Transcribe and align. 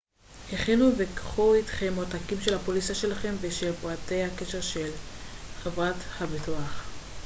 הכינו 0.53 0.89
וקחו 0.97 1.53
איתכם 1.53 1.93
עותקים 1.97 2.41
של 2.41 2.53
הפוליסה 2.53 2.95
שלכם 2.95 3.35
ושל 3.41 3.73
פרטי 3.81 4.23
הקשר 4.23 4.61
של 4.61 4.91
חברת 5.63 5.95
הביטוח 6.19 6.83